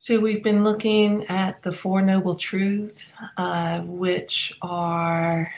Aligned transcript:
So, 0.00 0.20
we've 0.20 0.44
been 0.44 0.62
looking 0.62 1.26
at 1.26 1.60
the 1.64 1.72
Four 1.72 2.02
Noble 2.02 2.36
Truths, 2.36 3.10
uh, 3.36 3.80
which 3.80 4.56
are 4.62 5.52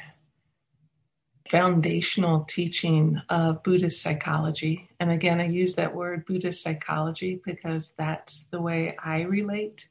foundational 1.50 2.44
teaching 2.44 3.20
of 3.28 3.62
Buddhist 3.62 4.00
psychology. 4.00 4.88
And 4.98 5.10
again, 5.10 5.42
I 5.42 5.46
use 5.48 5.74
that 5.74 5.94
word 5.94 6.24
Buddhist 6.24 6.62
psychology 6.62 7.42
because 7.44 7.92
that's 7.98 8.44
the 8.44 8.62
way 8.62 8.96
I 9.04 9.24
relate 9.24 9.90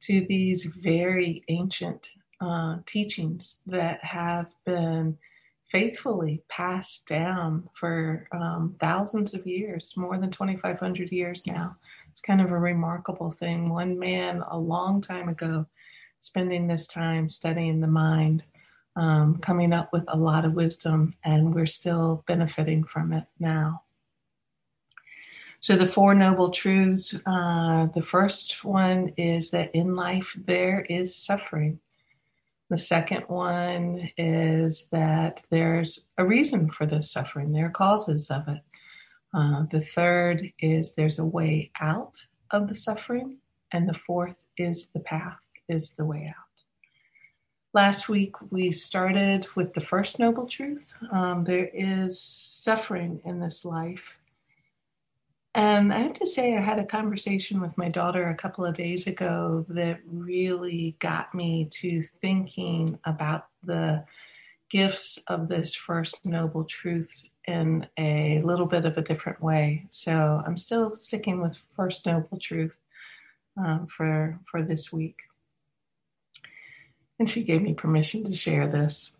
to 0.00 0.20
these 0.22 0.64
very 0.64 1.44
ancient 1.46 2.10
uh, 2.40 2.78
teachings 2.86 3.60
that 3.68 4.02
have 4.02 4.52
been 4.64 5.16
faithfully 5.70 6.42
passed 6.48 7.06
down 7.06 7.68
for 7.74 8.26
um, 8.32 8.74
thousands 8.80 9.34
of 9.34 9.46
years, 9.46 9.94
more 9.96 10.18
than 10.18 10.30
2,500 10.30 11.12
years 11.12 11.46
now. 11.46 11.76
It's 12.16 12.22
kind 12.22 12.40
of 12.40 12.50
a 12.50 12.58
remarkable 12.58 13.30
thing. 13.30 13.68
One 13.68 13.98
man 13.98 14.42
a 14.50 14.56
long 14.56 15.02
time 15.02 15.28
ago 15.28 15.66
spending 16.22 16.66
this 16.66 16.86
time 16.86 17.28
studying 17.28 17.78
the 17.78 17.86
mind 17.86 18.42
um, 18.96 19.36
coming 19.36 19.74
up 19.74 19.92
with 19.92 20.06
a 20.08 20.16
lot 20.16 20.46
of 20.46 20.54
wisdom, 20.54 21.12
and 21.24 21.54
we're 21.54 21.66
still 21.66 22.24
benefiting 22.26 22.84
from 22.84 23.12
it 23.12 23.24
now. 23.38 23.82
So, 25.60 25.76
the 25.76 25.86
Four 25.86 26.14
Noble 26.14 26.50
Truths 26.50 27.14
uh, 27.26 27.88
the 27.94 28.02
first 28.02 28.64
one 28.64 29.12
is 29.18 29.50
that 29.50 29.74
in 29.74 29.94
life 29.94 30.34
there 30.46 30.86
is 30.88 31.14
suffering. 31.14 31.80
The 32.70 32.78
second 32.78 33.24
one 33.28 34.10
is 34.16 34.86
that 34.90 35.42
there's 35.50 36.06
a 36.16 36.24
reason 36.24 36.70
for 36.70 36.86
this 36.86 37.10
suffering, 37.10 37.52
there 37.52 37.66
are 37.66 37.70
causes 37.70 38.30
of 38.30 38.48
it. 38.48 38.62
Uh, 39.36 39.64
the 39.70 39.82
third 39.82 40.50
is 40.58 40.94
there's 40.94 41.18
a 41.18 41.24
way 41.24 41.70
out 41.78 42.16
of 42.50 42.68
the 42.68 42.74
suffering. 42.74 43.36
And 43.72 43.88
the 43.88 43.94
fourth 43.94 44.46
is 44.56 44.88
the 44.94 45.00
path, 45.00 45.38
is 45.68 45.90
the 45.90 46.04
way 46.04 46.32
out. 46.36 46.62
Last 47.74 48.08
week, 48.08 48.34
we 48.50 48.72
started 48.72 49.46
with 49.54 49.74
the 49.74 49.82
first 49.82 50.18
noble 50.18 50.46
truth 50.46 50.94
um, 51.12 51.44
there 51.44 51.68
is 51.74 52.18
suffering 52.18 53.20
in 53.26 53.38
this 53.38 53.66
life. 53.66 54.02
And 55.54 55.92
I 55.92 55.98
have 55.98 56.14
to 56.14 56.26
say, 56.26 56.56
I 56.56 56.60
had 56.60 56.78
a 56.78 56.86
conversation 56.86 57.60
with 57.60 57.76
my 57.76 57.88
daughter 57.90 58.28
a 58.28 58.34
couple 58.34 58.64
of 58.64 58.76
days 58.76 59.06
ago 59.06 59.66
that 59.68 60.00
really 60.06 60.96
got 61.00 61.34
me 61.34 61.68
to 61.72 62.02
thinking 62.22 62.98
about 63.04 63.46
the 63.62 64.04
gifts 64.70 65.18
of 65.26 65.48
this 65.48 65.74
first 65.74 66.24
noble 66.24 66.64
truth 66.64 67.24
in 67.46 67.86
a 67.96 68.42
little 68.42 68.66
bit 68.66 68.86
of 68.86 68.98
a 68.98 69.02
different 69.02 69.42
way. 69.42 69.86
So 69.90 70.42
I'm 70.44 70.56
still 70.56 70.94
sticking 70.96 71.40
with 71.40 71.64
first 71.74 72.06
noble 72.06 72.38
truth 72.38 72.78
um, 73.56 73.86
for 73.86 74.38
for 74.50 74.62
this 74.62 74.92
week 74.92 75.16
and 77.18 77.28
she 77.28 77.44
gave 77.44 77.62
me 77.62 77.74
permission 77.74 78.24
to 78.24 78.34
share 78.34 78.68
this. 78.68 79.16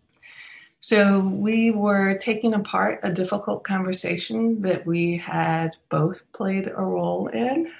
So 0.79 1.19
we 1.19 1.71
were 1.71 2.17
taking 2.17 2.53
apart 2.53 2.99
a 3.03 3.11
difficult 3.11 3.63
conversation 3.63 4.61
that 4.61 4.85
we 4.85 5.17
had 5.17 5.71
both 5.89 6.31
played 6.33 6.67
a 6.67 6.81
role 6.81 7.27
in. 7.27 7.71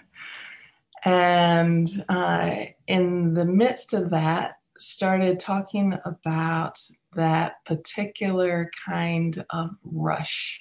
And 1.05 2.05
uh, 2.09 2.55
in 2.87 3.33
the 3.35 3.45
midst 3.45 3.93
of 3.93 4.09
that, 4.09 4.57
started 4.79 5.39
talking 5.39 5.97
about 6.05 6.79
that 7.15 7.63
particular 7.65 8.69
kind 8.85 9.43
of 9.49 9.71
rush 9.83 10.59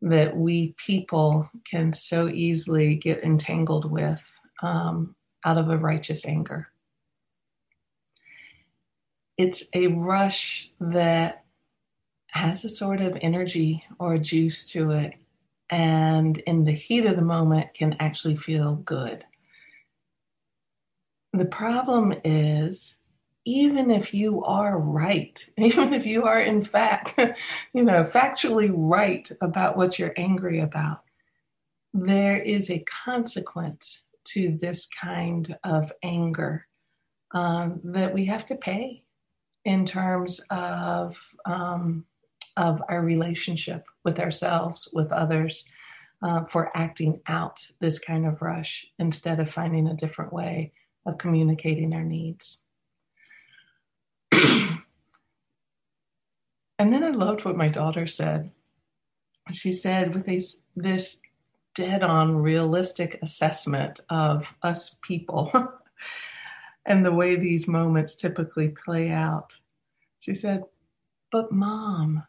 that 0.00 0.36
we 0.36 0.74
people 0.84 1.48
can 1.68 1.92
so 1.92 2.28
easily 2.28 2.96
get 2.96 3.22
entangled 3.22 3.90
with 3.90 4.26
um, 4.62 5.14
out 5.44 5.58
of 5.58 5.70
a 5.70 5.78
righteous 5.78 6.26
anger 6.26 6.68
it's 9.38 9.64
a 9.74 9.86
rush 9.88 10.70
that 10.80 11.44
has 12.28 12.64
a 12.64 12.70
sort 12.70 13.00
of 13.00 13.16
energy 13.20 13.84
or 13.98 14.18
juice 14.18 14.70
to 14.70 14.90
it 14.90 15.14
and 15.72 16.38
in 16.40 16.64
the 16.64 16.72
heat 16.72 17.06
of 17.06 17.16
the 17.16 17.22
moment 17.22 17.72
can 17.72 17.96
actually 17.98 18.36
feel 18.36 18.76
good. 18.76 19.24
The 21.32 21.46
problem 21.46 22.12
is 22.24 22.96
even 23.44 23.90
if 23.90 24.14
you 24.14 24.44
are 24.44 24.78
right, 24.78 25.48
even 25.58 25.92
if 25.92 26.06
you 26.06 26.24
are 26.24 26.40
in 26.40 26.62
fact, 26.64 27.18
you 27.72 27.82
know, 27.82 28.04
factually 28.04 28.70
right 28.72 29.30
about 29.40 29.76
what 29.76 29.98
you're 29.98 30.14
angry 30.16 30.60
about, 30.60 31.02
there 31.94 32.38
is 32.38 32.70
a 32.70 32.84
consequence 33.04 34.02
to 34.24 34.56
this 34.60 34.86
kind 34.86 35.56
of 35.64 35.92
anger 36.02 36.66
um, 37.32 37.80
that 37.84 38.14
we 38.14 38.24
have 38.26 38.46
to 38.46 38.54
pay 38.54 39.02
in 39.64 39.84
terms 39.84 40.40
of 40.50 41.18
um, 41.44 42.04
of 42.56 42.82
our 42.88 43.00
relationship 43.00 43.86
with 44.04 44.18
ourselves, 44.20 44.88
with 44.92 45.10
others, 45.10 45.64
uh, 46.22 46.44
for 46.44 46.70
acting 46.76 47.20
out 47.26 47.66
this 47.80 47.98
kind 47.98 48.26
of 48.26 48.42
rush 48.42 48.86
instead 48.98 49.40
of 49.40 49.52
finding 49.52 49.88
a 49.88 49.94
different 49.94 50.32
way 50.32 50.72
of 51.06 51.18
communicating 51.18 51.92
our 51.94 52.04
needs. 52.04 52.58
and 56.78 56.92
then 56.92 57.04
I 57.04 57.10
loved 57.10 57.44
what 57.44 57.56
my 57.56 57.68
daughter 57.68 58.06
said. 58.06 58.50
She 59.50 59.72
said, 59.72 60.14
with 60.14 60.26
this, 60.26 61.20
dead 61.74 62.02
on 62.02 62.36
realistic 62.36 63.18
assessment 63.22 64.00
of 64.10 64.44
us 64.62 64.96
people 65.02 65.50
and 66.86 67.04
the 67.04 67.12
way 67.12 67.36
these 67.36 67.66
moments 67.66 68.14
typically 68.14 68.68
play 68.68 69.10
out. 69.10 69.58
She 70.18 70.34
said, 70.34 70.64
But 71.30 71.52
mom, 71.52 72.24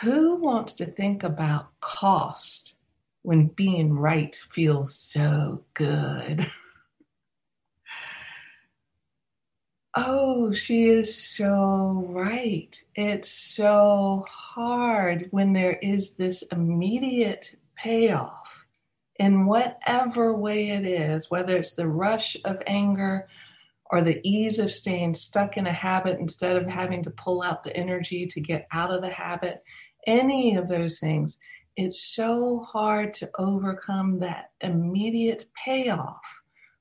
who 0.00 0.36
wants 0.36 0.72
to 0.74 0.86
think 0.86 1.22
about 1.22 1.78
cost 1.80 2.74
when 3.22 3.46
being 3.48 3.92
right 3.92 4.34
feels 4.50 4.94
so 4.94 5.64
good? 5.74 6.50
oh, 9.94 10.52
she 10.52 10.84
is 10.84 11.14
so 11.14 12.06
right. 12.08 12.80
It's 12.94 13.30
so 13.30 14.24
hard 14.28 15.28
when 15.30 15.52
there 15.52 15.78
is 15.82 16.14
this 16.14 16.42
immediate 16.50 17.54
payoff 17.76 18.64
in 19.16 19.46
whatever 19.46 20.34
way 20.34 20.70
it 20.70 20.86
is, 20.86 21.30
whether 21.30 21.56
it's 21.56 21.74
the 21.74 21.86
rush 21.86 22.36
of 22.44 22.62
anger 22.66 23.28
or 23.90 24.00
the 24.00 24.20
ease 24.26 24.58
of 24.58 24.72
staying 24.72 25.14
stuck 25.14 25.58
in 25.58 25.66
a 25.66 25.72
habit 25.72 26.18
instead 26.18 26.56
of 26.56 26.66
having 26.66 27.02
to 27.02 27.10
pull 27.10 27.42
out 27.42 27.62
the 27.62 27.76
energy 27.76 28.26
to 28.26 28.40
get 28.40 28.66
out 28.72 28.90
of 28.90 29.02
the 29.02 29.10
habit, 29.10 29.62
any 30.06 30.56
of 30.56 30.68
those 30.68 30.98
things, 30.98 31.36
it's 31.76 32.14
so 32.14 32.66
hard 32.66 33.12
to 33.14 33.30
overcome 33.38 34.20
that 34.20 34.50
immediate 34.62 35.48
payoff 35.62 36.20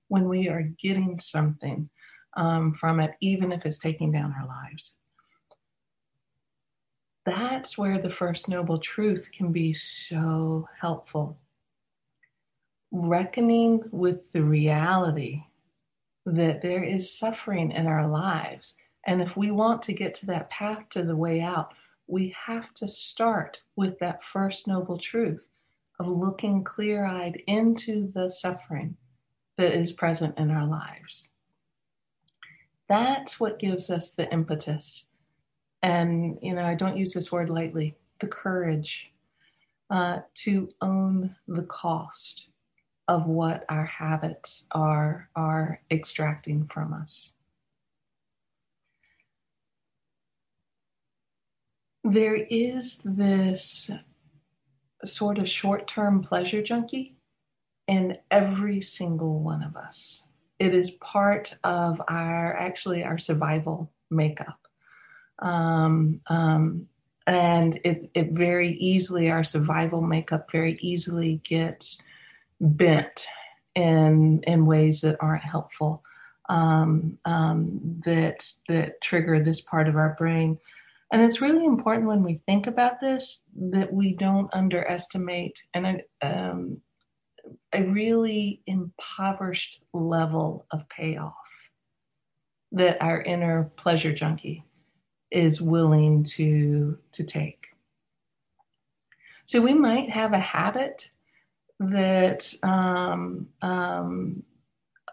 when 0.08 0.28
we 0.28 0.48
are 0.48 0.72
getting 0.82 1.20
something 1.20 1.90
um, 2.36 2.74
from 2.74 3.00
it, 3.00 3.12
even 3.22 3.52
if 3.52 3.66
it's 3.66 3.80
taking 3.80 4.12
down 4.12 4.34
our 4.40 4.48
lives. 4.48 4.96
That's 7.26 7.78
where 7.78 8.00
the 8.00 8.10
first 8.10 8.50
noble 8.50 8.80
truth 8.80 9.30
can 9.32 9.52
be 9.52 9.74
so 9.74 10.68
helpful 10.80 11.38
reckoning 12.92 13.82
with 13.92 14.32
the 14.34 14.44
reality 14.44 15.44
that 16.26 16.62
there 16.62 16.84
is 16.84 17.18
suffering 17.18 17.72
in 17.72 17.88
our 17.88 18.08
lives. 18.08 18.76
And 19.08 19.22
if 19.22 19.36
we 19.36 19.50
want 19.52 19.82
to 19.84 19.94
get 19.94 20.14
to 20.16 20.26
that 20.28 20.50
path 20.50 20.90
to 20.90 21.04
the 21.04 21.16
way 21.16 21.42
out, 21.42 21.74
we 22.08 22.36
have 22.46 22.74
to 22.76 22.88
start 22.88 23.60
with 23.76 23.98
that 24.00 24.24
first 24.24 24.68
noble 24.68 24.98
truth 24.98 25.50
of 26.00 26.08
looking 26.08 26.64
clear 26.64 27.06
eyed 27.06 27.42
into 27.48 28.12
the 28.14 28.30
suffering 28.30 28.98
that 29.58 29.74
is 29.74 29.94
present 29.94 30.38
in 30.38 30.52
our 30.52 30.68
lives. 30.68 31.30
That's 32.92 33.40
what 33.40 33.58
gives 33.58 33.90
us 33.90 34.12
the 34.12 34.30
impetus. 34.34 35.08
And, 35.82 36.38
you 36.42 36.54
know, 36.54 36.66
I 36.66 36.76
don't 36.76 36.98
use 36.98 37.14
this 37.14 37.32
word 37.32 37.50
lightly 37.50 37.96
the 38.20 38.28
courage 38.28 39.14
uh, 39.90 40.20
to 40.44 40.68
own 40.82 41.38
the 41.48 41.64
cost 41.64 42.50
of 43.08 43.28
what 43.28 43.64
our 43.70 43.86
habits 43.86 44.68
are 44.72 45.30
are 45.38 45.80
extracting 45.90 46.66
from 46.68 46.92
us. 46.92 47.32
There 52.04 52.36
is 52.36 53.00
this 53.06 53.90
sort 55.06 55.40
of 55.40 55.48
short-term 55.48 56.24
pleasure 56.24 56.62
junkie 56.62 57.16
in 57.88 58.18
every 58.30 58.82
single 58.82 59.40
one 59.40 59.64
of 59.64 59.78
us. 59.78 60.28
It 60.62 60.76
is 60.76 60.92
part 60.92 61.56
of 61.64 62.00
our 62.08 62.56
actually 62.56 63.04
our 63.04 63.18
survival 63.18 63.92
makeup. 64.12 64.60
Um, 65.40 66.22
um, 66.28 66.88
and 67.26 67.80
it, 67.84 68.12
it 68.14 68.34
very 68.34 68.74
easily, 68.74 69.32
our 69.32 69.44
survival 69.44 70.04
makeup 70.04 70.52
very 70.52 70.78
easily 70.80 71.42
gets 71.44 72.00
bent 72.60 73.26
in 73.74 74.44
in 74.44 74.68
ways 74.68 75.02
that 75.02 75.18
aren't 75.20 75.44
helpful 75.44 76.04
um, 76.48 77.18
um, 77.26 78.02
that 78.06 78.48
that 78.68 79.02
trigger 79.02 79.44
this 79.44 79.62
part 79.62 79.88
of 79.88 79.96
our 79.96 80.14
brain. 80.16 80.60
And 81.12 81.24
it's 81.24 81.42
really 81.42 81.66
important 81.66 82.08
when 82.08 82.22
we 82.22 82.42
think 82.46 82.68
about 82.68 83.02
this 83.02 83.42
that 83.56 83.92
we 83.92 84.14
don't 84.14 84.54
underestimate 84.54 85.64
and 85.74 85.86
um, 85.88 86.02
a 86.22 86.51
really 87.92 88.62
impoverished 88.68 89.84
level 89.94 90.66
of 90.72 90.88
payoff 90.90 91.36
that 92.72 93.02
our 93.02 93.22
inner 93.22 93.72
pleasure 93.76 94.14
junkie 94.14 94.64
is 95.30 95.62
willing 95.62 96.24
to 96.24 96.98
to 97.12 97.24
take. 97.24 97.68
So 99.46 99.62
we 99.62 99.74
might 99.74 100.10
have 100.10 100.34
a 100.34 100.40
habit 100.40 101.10
that 101.80 102.54
um, 102.64 103.48
um, 103.62 104.44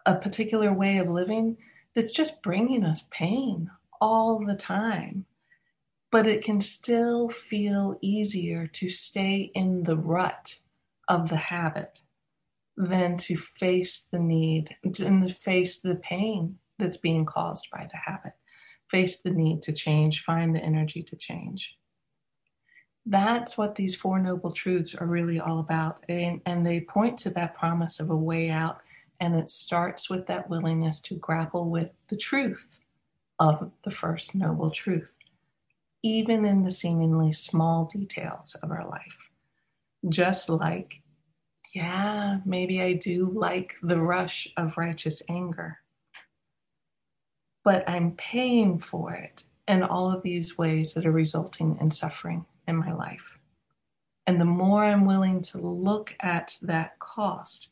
a 0.07 0.15
particular 0.15 0.73
way 0.73 0.99
of 0.99 1.09
living 1.09 1.57
that's 1.95 2.13
just 2.13 2.43
bringing 2.43 2.85
us 2.85 3.09
pain 3.11 3.71
all 4.01 4.45
the 4.45 4.55
time. 4.55 5.25
But 6.11 6.27
it 6.27 6.45
can 6.45 6.61
still 6.61 7.29
feel 7.29 7.99
easier 8.01 8.67
to 8.69 8.89
stay 8.89 9.51
in 9.55 9.83
the 9.83 9.97
rut 9.97 10.59
of 11.09 11.29
the 11.29 11.37
habit 11.37 12.01
than 12.79 13.17
to 13.17 13.37
face 13.37 14.05
the 14.13 14.19
need 14.21 14.75
and 14.85 15.27
to 15.27 15.35
face 15.35 15.81
the 15.81 15.97
pain 15.97 16.57
that's 16.79 16.97
being 16.97 17.27
caused 17.27 17.67
by 17.73 17.89
the 17.91 17.97
habit, 17.97 18.33
face 18.89 19.19
the 19.19 19.31
need 19.31 19.61
to 19.63 19.73
change, 19.73 20.23
find 20.23 20.55
the 20.55 20.63
energy 20.63 21.03
to 21.03 21.17
change. 21.17 21.77
That's 23.05 23.59
what 23.59 23.75
these 23.75 23.97
Four 23.97 24.21
Noble 24.21 24.53
Truths 24.53 24.95
are 24.95 25.07
really 25.07 25.41
all 25.41 25.59
about. 25.59 26.05
And, 26.09 26.41
and 26.47 26.65
they 26.65 26.81
point 26.81 27.19
to 27.21 27.31
that 27.31 27.57
promise 27.57 27.99
of 27.99 28.11
a 28.11 28.17
way 28.17 28.49
out. 28.49 28.79
And 29.19 29.35
it 29.35 29.51
starts 29.51 30.09
with 30.09 30.29
that 30.29 30.49
willingness 30.49 31.01
to 31.01 31.17
grapple 31.17 31.69
with 31.69 31.91
the 32.07 32.17
truth 32.17 32.79
of 33.41 33.73
the 33.83 33.91
first 33.91 34.37
noble 34.37 34.71
truth, 34.71 35.13
even 36.05 36.45
in 36.45 36.63
the 36.63 36.71
seemingly 36.71 37.33
small 37.33 37.87
details 37.87 38.55
of 38.63 38.71
our 38.71 38.89
life. 38.89 39.17
Just 40.09 40.49
like, 40.49 41.01
yeah, 41.79 42.39
maybe 42.45 42.83
I 42.83 42.95
do 42.95 43.31
like 43.35 43.77
the 43.83 44.01
rush 44.01 44.49
of 44.57 44.77
righteous 44.77 45.23
anger 45.29 45.79
but 47.69 47.87
I'm 47.87 48.13
paying 48.13 48.79
for 48.79 49.13
it 49.13 49.45
in 49.67 49.83
all 49.83 50.11
of 50.11 50.23
these 50.23 50.57
ways 50.57 50.95
that 50.95 51.05
are 51.05 51.13
resulting 51.13 51.77
in 51.83 51.91
suffering 51.91 52.47
in 52.67 52.77
my 52.77 52.95
life. 52.95 53.39
And 54.27 54.41
the 54.41 54.47
more 54.47 54.83
I'm 54.83 55.05
willing 55.05 55.43
to 55.43 55.59
look 55.59 56.15
at 56.21 56.57
that 56.63 56.99
cost, 56.99 57.69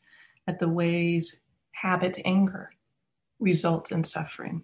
at 0.47 0.59
the 0.59 0.69
ways 0.69 1.41
habit 1.71 2.19
anger 2.25 2.69
results 3.39 3.91
in 3.91 4.03
suffering, 4.03 4.63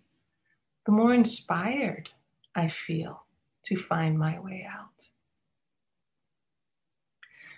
the 0.85 0.91
more 0.91 1.15
inspired 1.15 2.11
I 2.53 2.69
feel 2.69 3.25
to 3.65 3.75
find 3.75 4.19
my 4.19 4.39
way 4.39 4.67
out. 4.71 5.07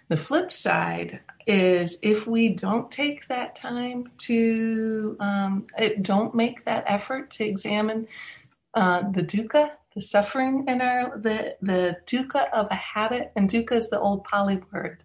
The 0.07 0.17
flip 0.17 0.53
side 0.53 1.21
is 1.47 1.97
if 2.03 2.27
we 2.27 2.49
don't 2.49 2.91
take 2.91 3.27
that 3.27 3.55
time 3.55 4.09
to, 4.19 5.17
um, 5.19 5.67
don't 6.01 6.35
make 6.35 6.65
that 6.65 6.83
effort 6.87 7.31
to 7.31 7.45
examine 7.45 8.07
uh, 8.75 9.09
the 9.11 9.23
dukkha, 9.23 9.71
the 9.95 10.01
suffering 10.01 10.65
in 10.67 10.81
our, 10.81 11.17
the, 11.17 11.55
the 11.61 11.97
dukkha 12.05 12.51
of 12.51 12.67
a 12.69 12.75
habit, 12.75 13.31
and 13.35 13.49
dukkha 13.49 13.73
is 13.73 13.89
the 13.89 13.99
old 13.99 14.23
Pali 14.25 14.61
word 14.71 15.03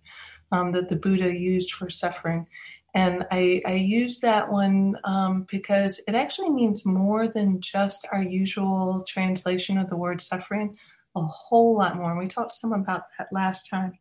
um, 0.53 0.73
that 0.73 0.89
the 0.89 0.97
Buddha 0.97 1.33
used 1.33 1.73
for 1.73 1.89
suffering. 1.89 2.47
And 2.95 3.25
I, 3.31 3.63
I 3.65 3.75
use 3.75 4.19
that 4.19 4.51
one 4.51 4.97
um, 5.05 5.47
because 5.51 6.01
it 6.09 6.15
actually 6.15 6.51
means 6.51 6.85
more 6.85 7.29
than 7.29 7.61
just 7.61 8.07
our 8.11 8.23
usual 8.23 9.05
translation 9.07 9.79
of 9.79 9.89
the 9.89 9.97
word 9.97 10.21
suffering, 10.21 10.77
a 11.15 11.23
whole 11.23 11.79
lot 11.79 11.97
more. 11.97 12.11
And 12.11 12.19
we 12.19 12.27
talked 12.27 12.53
some 12.53 12.73
about 12.73 13.05
that 13.17 13.29
last 13.33 13.71
time. 13.71 13.99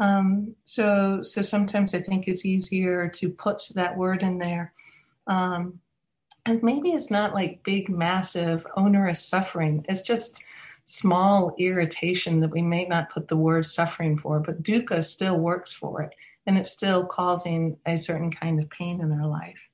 Um, 0.00 0.56
so, 0.64 1.20
so 1.22 1.42
sometimes 1.42 1.94
I 1.94 2.00
think 2.00 2.26
it's 2.26 2.46
easier 2.46 3.08
to 3.08 3.28
put 3.28 3.62
that 3.74 3.96
word 3.96 4.22
in 4.22 4.38
there. 4.38 4.72
Um, 5.26 5.78
and 6.46 6.62
maybe 6.62 6.90
it's 6.90 7.10
not 7.10 7.34
like 7.34 7.62
big, 7.64 7.90
massive, 7.90 8.66
onerous 8.76 9.22
suffering. 9.22 9.84
It's 9.88 10.02
just 10.02 10.42
small 10.84 11.54
irritation 11.58 12.40
that 12.40 12.50
we 12.50 12.62
may 12.62 12.86
not 12.86 13.10
put 13.10 13.28
the 13.28 13.36
word 13.36 13.66
suffering 13.66 14.16
for, 14.16 14.40
but 14.40 14.62
dukkha 14.62 15.04
still 15.04 15.36
works 15.36 15.72
for 15.72 16.02
it. 16.02 16.14
And 16.46 16.56
it's 16.56 16.72
still 16.72 17.04
causing 17.04 17.76
a 17.84 17.98
certain 17.98 18.30
kind 18.30 18.58
of 18.60 18.70
pain 18.70 19.02
in 19.02 19.12
our 19.12 19.28
life. 19.28 19.68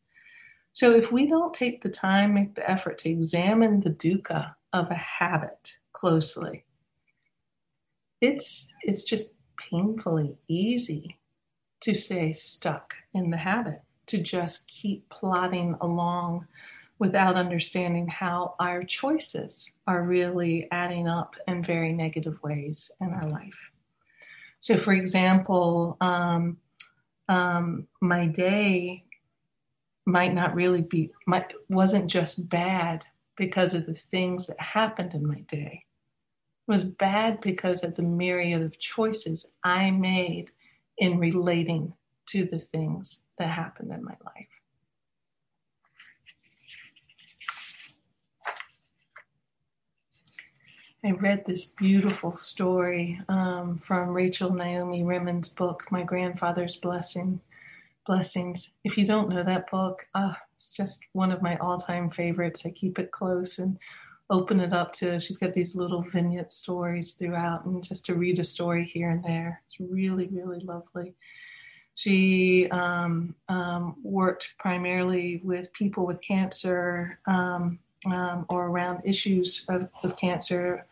So 0.72 0.94
if 0.94 1.12
we 1.12 1.26
don't 1.26 1.55
take 1.55 1.82
the 1.82 1.88
time, 1.88 2.34
make 2.34 2.56
the 2.56 2.69
effort 2.69 2.99
to 2.99 3.08
examine 3.08 3.81
the 3.81 3.90
dukkha 3.90 4.55
of 4.72 4.90
a 4.90 4.94
habit 4.94 5.76
closely, 5.93 6.64
it's 8.20 8.69
it's 8.82 9.05
just 9.05 9.31
painfully 9.71 10.37
easy 10.49 11.19
to 11.81 11.95
stay 11.95 12.33
stuck 12.33 12.95
in 13.15 13.31
the 13.31 13.37
habit, 13.37 13.83
to 14.07 14.23
just 14.23 14.67
keep 14.67 15.09
plodding 15.09 15.77
along 15.81 16.47
without 16.99 17.37
understanding 17.37 18.09
how 18.09 18.55
our 18.59 18.83
choices 18.83 19.71
are 19.87 20.03
really 20.03 20.67
adding 20.71 21.07
up 21.07 21.37
in 21.47 21.63
very 21.63 21.93
negative 21.93 22.43
ways 22.43 22.91
in 23.01 23.11
our 23.11 23.29
life. 23.29 23.71
So, 24.61 24.79
for 24.79 24.95
example, 24.95 25.97
um, 26.01 26.57
um, 27.29 27.87
my 28.01 28.27
day 28.27 29.05
might 30.07 30.33
not 30.33 30.55
really 30.55 30.83
be, 30.83 31.11
might, 31.27 31.53
wasn't 31.69 32.09
just 32.09 32.49
bad 32.49 33.05
because 33.37 33.75
of 33.75 33.85
the 33.85 33.95
things 33.95 34.47
that 34.47 34.61
happened 34.61 35.13
in 35.13 35.27
my 35.27 35.41
day 35.41 35.85
was 36.67 36.85
bad 36.85 37.41
because 37.41 37.83
of 37.83 37.95
the 37.95 38.03
myriad 38.03 38.63
of 38.63 38.79
choices 38.79 39.47
I 39.63 39.91
made 39.91 40.51
in 40.99 41.19
relating 41.19 41.95
to 42.27 42.45
the 42.45 42.59
things 42.59 43.21
that 43.39 43.49
happened 43.49 43.93
in 43.93 44.05
my 44.05 44.17
life. 44.25 44.49
I 51.05 51.13
read 51.13 51.45
this 51.45 51.67
beautiful 51.67 52.33
story 52.33 53.21
um, 53.29 53.79
from 53.79 54.09
Rachel 54.09 54.53
Naomi 54.53 55.05
Remen's 55.05 55.49
book, 55.49 55.85
My 55.93 56.03
Grandfather's 56.03 56.77
Blessing, 56.77 57.41
Blessings. 58.07 58.73
If 58.83 58.99
you 58.99 59.07
don't 59.07 59.29
know 59.29 59.45
that 59.45 59.70
book, 59.70 60.08
uh, 60.17 60.35
it's 60.56 60.73
just 60.73 61.05
one 61.13 61.31
of 61.31 61.43
my 61.43 61.56
all-time 61.58 62.11
favorites. 62.11 62.63
I 62.67 62.70
keep 62.70 62.99
it 62.99 63.13
close 63.13 63.58
and 63.58 63.79
open 64.29 64.61
it 64.61 64.73
up 64.73 64.93
to 64.93 65.21
she's 65.21 65.39
got 65.39 65.53
these 65.53 65.77
little 65.77 66.03
vignette 66.03 66.51
stories 66.51 67.13
throughout 67.13 67.65
and 67.65 67.83
just 67.83 68.05
to 68.06 68.15
read 68.15 68.39
a 68.39 68.45
story 68.45 68.85
here 68.85 69.11
and 69.11 69.23
there. 69.25 69.63
It's 69.67 69.91
really 69.91 70.27
really 70.29 70.61
lovely. 70.61 71.15
She 71.95 72.69
um, 72.71 73.35
um, 73.49 73.97
worked 74.03 74.55
primarily 74.59 75.41
with 75.43 75.73
people 75.73 76.06
with 76.06 76.21
cancer 76.21 77.21
um, 77.27 77.79
um 78.06 78.47
or 78.49 78.67
around 78.67 79.03
issues 79.05 79.65
of, 79.69 79.89
with 80.03 80.17
cancer. 80.17 80.87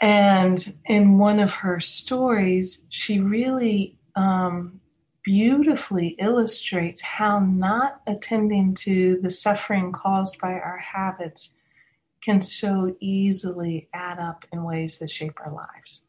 And 0.00 0.74
in 0.86 1.18
one 1.18 1.38
of 1.38 1.54
her 1.54 1.78
stories 1.78 2.84
she 2.88 3.20
really 3.20 3.96
um, 4.16 4.80
beautifully 5.22 6.16
illustrates 6.18 7.00
how 7.00 7.38
not 7.38 8.00
attending 8.08 8.74
to 8.74 9.20
the 9.22 9.30
suffering 9.30 9.92
caused 9.92 10.38
by 10.40 10.54
our 10.54 10.78
habits 10.78 11.52
can 12.22 12.40
so 12.40 12.96
easily 13.00 13.88
add 13.92 14.18
up 14.18 14.44
in 14.52 14.64
ways 14.64 14.98
that 14.98 15.10
shape 15.10 15.38
our 15.44 15.52
lives. 15.52 16.04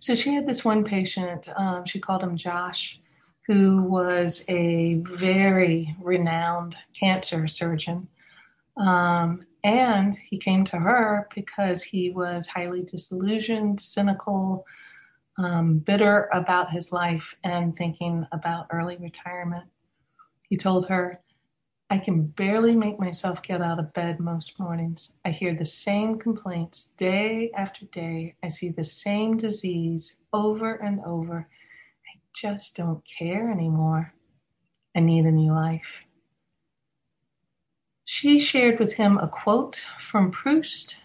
So 0.00 0.14
she 0.14 0.34
had 0.34 0.46
this 0.46 0.64
one 0.64 0.84
patient, 0.84 1.48
um, 1.56 1.84
she 1.86 2.00
called 2.00 2.22
him 2.22 2.36
Josh, 2.36 3.00
who 3.46 3.82
was 3.82 4.44
a 4.48 4.94
very 4.94 5.94
renowned 6.02 6.76
cancer 6.98 7.46
surgeon. 7.46 8.08
Um, 8.76 9.46
and 9.62 10.16
he 10.16 10.36
came 10.36 10.64
to 10.64 10.76
her 10.76 11.28
because 11.34 11.82
he 11.82 12.10
was 12.10 12.48
highly 12.48 12.82
disillusioned, 12.82 13.80
cynical, 13.80 14.66
um, 15.38 15.78
bitter 15.78 16.28
about 16.32 16.70
his 16.70 16.92
life, 16.92 17.36
and 17.42 17.74
thinking 17.74 18.26
about 18.30 18.66
early 18.70 18.96
retirement. 18.96 19.64
He 20.48 20.56
told 20.56 20.88
her, 20.88 21.20
I 21.90 21.98
can 21.98 22.22
barely 22.22 22.74
make 22.74 22.98
myself 22.98 23.42
get 23.42 23.60
out 23.60 23.78
of 23.78 23.92
bed 23.92 24.18
most 24.18 24.58
mornings. 24.58 25.12
I 25.24 25.30
hear 25.30 25.54
the 25.54 25.64
same 25.64 26.18
complaints 26.18 26.90
day 26.96 27.50
after 27.54 27.84
day. 27.86 28.34
I 28.42 28.48
see 28.48 28.70
the 28.70 28.84
same 28.84 29.36
disease 29.36 30.20
over 30.32 30.74
and 30.74 31.00
over. 31.04 31.48
I 32.06 32.18
just 32.34 32.76
don't 32.76 33.02
care 33.06 33.50
anymore. 33.50 34.14
I 34.96 35.00
need 35.00 35.26
a 35.26 35.30
new 35.30 35.52
life. 35.52 36.04
She 38.06 38.38
shared 38.38 38.78
with 38.78 38.94
him 38.94 39.18
a 39.18 39.28
quote 39.28 39.84
from 39.98 40.30
Proust 40.30 40.98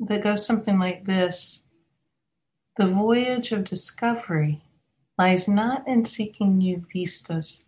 that 0.00 0.22
goes 0.22 0.46
something 0.46 0.78
like 0.78 1.04
this 1.04 1.62
The 2.76 2.88
voyage 2.88 3.52
of 3.52 3.64
discovery 3.64 4.62
lies 5.18 5.48
not 5.48 5.86
in 5.88 6.04
seeking 6.04 6.58
new 6.58 6.84
vistas, 6.92 7.64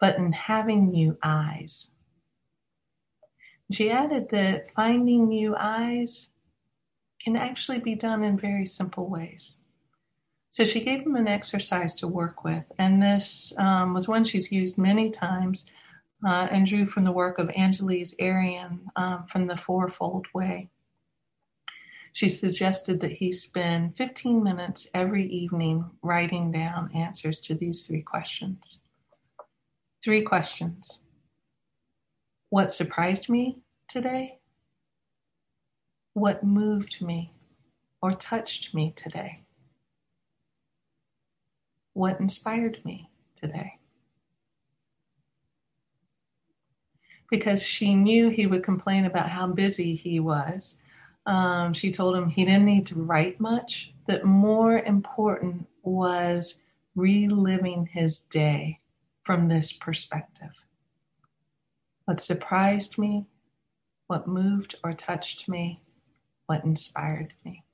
but 0.00 0.16
in 0.16 0.32
having 0.32 0.90
new 0.90 1.16
eyes. 1.22 1.90
She 3.70 3.90
added 3.90 4.28
that 4.30 4.72
finding 4.74 5.28
new 5.28 5.56
eyes 5.58 6.30
can 7.20 7.36
actually 7.36 7.80
be 7.80 7.94
done 7.94 8.22
in 8.22 8.38
very 8.38 8.66
simple 8.66 9.08
ways. 9.08 9.60
So 10.50 10.64
she 10.64 10.84
gave 10.84 11.00
him 11.00 11.16
an 11.16 11.28
exercise 11.28 11.94
to 11.96 12.08
work 12.08 12.44
with, 12.44 12.64
and 12.78 13.02
this 13.02 13.52
um, 13.58 13.92
was 13.92 14.08
one 14.08 14.24
she's 14.24 14.52
used 14.52 14.78
many 14.78 15.10
times 15.10 15.66
uh, 16.24 16.48
and 16.50 16.64
drew 16.64 16.86
from 16.86 17.04
the 17.04 17.12
work 17.12 17.38
of 17.38 17.50
Angeles 17.50 18.14
Arrien 18.20 18.80
um, 18.96 19.26
from 19.28 19.46
the 19.46 19.56
Fourfold 19.56 20.26
Way. 20.32 20.70
She 22.12 22.30
suggested 22.30 23.00
that 23.00 23.12
he 23.12 23.32
spend 23.32 23.96
15 23.98 24.42
minutes 24.42 24.88
every 24.94 25.28
evening 25.28 25.90
writing 26.00 26.50
down 26.50 26.90
answers 26.94 27.40
to 27.40 27.54
these 27.54 27.86
three 27.86 28.00
questions. 28.00 28.80
Three 30.06 30.22
questions 30.22 31.00
What 32.50 32.70
surprised 32.70 33.28
me 33.28 33.58
today? 33.88 34.38
What 36.14 36.44
moved 36.44 37.02
me 37.02 37.32
or 38.00 38.12
touched 38.12 38.72
me 38.72 38.92
today? 38.94 39.42
What 41.92 42.20
inspired 42.20 42.78
me 42.84 43.10
today? 43.34 43.80
Because 47.28 47.66
she 47.66 47.96
knew 47.96 48.28
he 48.28 48.46
would 48.46 48.62
complain 48.62 49.06
about 49.06 49.28
how 49.28 49.48
busy 49.48 49.96
he 49.96 50.20
was. 50.20 50.76
Um, 51.26 51.74
she 51.74 51.90
told 51.90 52.14
him 52.14 52.28
he 52.28 52.44
didn't 52.44 52.64
need 52.64 52.86
to 52.86 53.02
write 53.02 53.40
much, 53.40 53.92
that 54.06 54.24
more 54.24 54.78
important 54.78 55.66
was 55.82 56.60
reliving 56.94 57.86
his 57.86 58.20
day 58.20 58.78
from 59.26 59.48
this 59.48 59.72
perspective. 59.72 60.52
What 62.04 62.20
surprised 62.20 62.96
me, 62.96 63.26
what 64.06 64.28
moved 64.28 64.76
or 64.84 64.92
touched 64.94 65.48
me, 65.48 65.82
what 66.46 66.64
inspired 66.64 67.32
me. 67.44 67.64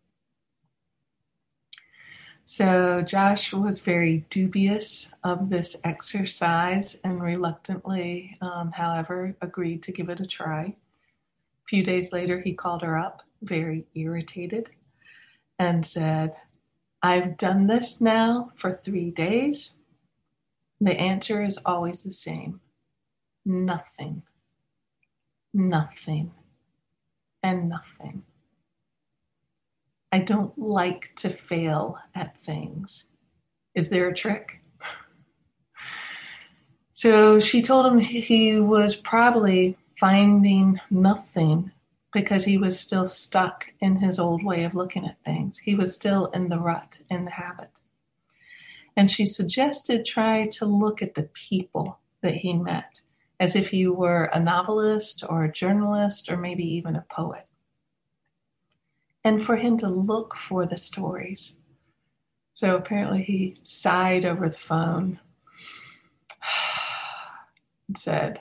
So 2.46 3.02
Josh 3.02 3.52
was 3.52 3.80
very 3.80 4.24
dubious 4.30 5.12
of 5.24 5.50
this 5.50 5.76
exercise 5.84 6.98
and 7.04 7.22
reluctantly, 7.22 8.38
um, 8.40 8.72
however, 8.72 9.36
agreed 9.42 9.82
to 9.82 9.92
give 9.92 10.08
it 10.08 10.20
a 10.20 10.26
try. 10.26 10.64
A 10.64 11.68
few 11.68 11.84
days 11.84 12.14
later, 12.14 12.40
he 12.40 12.54
called 12.54 12.80
her 12.80 12.98
up, 12.98 13.22
very 13.42 13.84
irritated, 13.94 14.70
and 15.58 15.84
said, 15.84 16.34
I've 17.02 17.36
done 17.36 17.66
this 17.66 18.00
now 18.00 18.52
for 18.56 18.72
three 18.72 19.10
days. 19.10 19.74
The 20.82 20.98
answer 20.98 21.44
is 21.44 21.60
always 21.64 22.02
the 22.02 22.12
same 22.12 22.60
nothing, 23.44 24.24
nothing, 25.54 26.32
and 27.40 27.68
nothing. 27.68 28.24
I 30.10 30.18
don't 30.18 30.58
like 30.58 31.12
to 31.18 31.30
fail 31.30 31.98
at 32.16 32.36
things. 32.42 33.04
Is 33.76 33.90
there 33.90 34.08
a 34.08 34.14
trick? 34.14 34.60
So 36.94 37.38
she 37.38 37.62
told 37.62 37.86
him 37.86 37.98
he 37.98 38.58
was 38.58 38.96
probably 38.96 39.78
finding 40.00 40.80
nothing 40.90 41.70
because 42.12 42.44
he 42.44 42.58
was 42.58 42.80
still 42.80 43.06
stuck 43.06 43.66
in 43.80 43.96
his 44.00 44.18
old 44.18 44.44
way 44.44 44.64
of 44.64 44.74
looking 44.74 45.06
at 45.06 45.22
things. 45.24 45.58
He 45.58 45.76
was 45.76 45.94
still 45.94 46.26
in 46.26 46.48
the 46.48 46.58
rut, 46.58 46.98
in 47.08 47.24
the 47.24 47.30
habit. 47.30 47.81
And 48.96 49.10
she 49.10 49.26
suggested 49.26 50.04
try 50.04 50.48
to 50.48 50.66
look 50.66 51.02
at 51.02 51.14
the 51.14 51.28
people 51.34 51.98
that 52.20 52.34
he 52.34 52.52
met 52.52 53.00
as 53.40 53.56
if 53.56 53.68
he 53.68 53.86
were 53.86 54.30
a 54.32 54.40
novelist 54.40 55.24
or 55.28 55.44
a 55.44 55.52
journalist 55.52 56.30
or 56.30 56.36
maybe 56.36 56.64
even 56.64 56.94
a 56.94 57.04
poet 57.10 57.48
and 59.24 59.42
for 59.42 59.56
him 59.56 59.76
to 59.78 59.88
look 59.88 60.36
for 60.36 60.66
the 60.66 60.76
stories. 60.76 61.54
So 62.54 62.76
apparently 62.76 63.22
he 63.22 63.58
sighed 63.62 64.24
over 64.24 64.48
the 64.48 64.58
phone 64.58 65.20
and 67.88 67.96
said, 67.96 68.40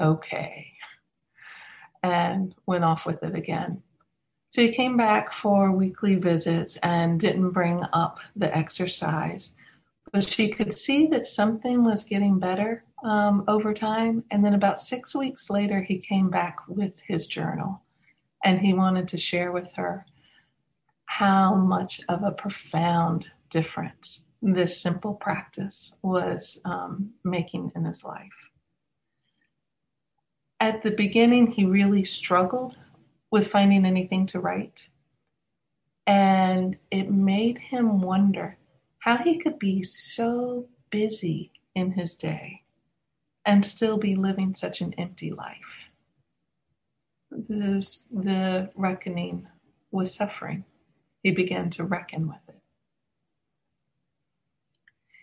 okay, 0.00 0.72
and 2.02 2.54
went 2.66 2.84
off 2.84 3.06
with 3.06 3.22
it 3.22 3.34
again. 3.34 3.82
So 4.50 4.62
he 4.62 4.72
came 4.72 4.96
back 4.96 5.32
for 5.32 5.70
weekly 5.70 6.14
visits 6.14 6.78
and 6.82 7.20
didn't 7.20 7.50
bring 7.50 7.82
up 7.92 8.20
the 8.36 8.54
exercise. 8.56 9.52
But 10.12 10.24
she 10.24 10.48
could 10.50 10.72
see 10.72 11.06
that 11.08 11.26
something 11.26 11.84
was 11.84 12.04
getting 12.04 12.38
better 12.38 12.84
um, 13.04 13.44
over 13.48 13.74
time. 13.74 14.24
And 14.30 14.44
then 14.44 14.54
about 14.54 14.80
six 14.80 15.14
weeks 15.14 15.50
later, 15.50 15.82
he 15.82 15.98
came 15.98 16.30
back 16.30 16.58
with 16.68 16.94
his 17.06 17.26
journal 17.26 17.82
and 18.44 18.60
he 18.60 18.72
wanted 18.72 19.08
to 19.08 19.18
share 19.18 19.52
with 19.52 19.72
her 19.74 20.06
how 21.06 21.54
much 21.54 22.00
of 22.08 22.22
a 22.22 22.32
profound 22.32 23.30
difference 23.50 24.24
this 24.42 24.80
simple 24.80 25.14
practice 25.14 25.94
was 26.02 26.60
um, 26.64 27.10
making 27.24 27.72
in 27.74 27.84
his 27.84 28.04
life. 28.04 28.50
At 30.60 30.82
the 30.82 30.90
beginning, 30.90 31.48
he 31.48 31.64
really 31.64 32.04
struggled 32.04 32.78
with 33.30 33.48
finding 33.48 33.84
anything 33.84 34.26
to 34.26 34.40
write. 34.40 34.88
And 36.06 36.76
it 36.90 37.10
made 37.10 37.58
him 37.58 38.00
wonder 38.00 38.56
how 39.06 39.16
he 39.18 39.38
could 39.38 39.58
be 39.58 39.84
so 39.84 40.66
busy 40.90 41.52
in 41.76 41.92
his 41.92 42.16
day 42.16 42.62
and 43.44 43.64
still 43.64 43.96
be 43.96 44.16
living 44.16 44.52
such 44.52 44.80
an 44.80 44.92
empty 44.98 45.30
life. 45.30 45.90
The, 47.30 47.86
the 48.10 48.68
reckoning 48.74 49.46
was 49.92 50.12
suffering. 50.12 50.64
He 51.22 51.30
began 51.30 51.70
to 51.70 51.84
reckon 51.84 52.26
with 52.26 52.40
it. 52.48 52.60